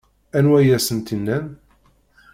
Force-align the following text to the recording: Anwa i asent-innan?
Anwa 0.37 0.57
i 0.65 0.69
asent-innan? 0.77 1.45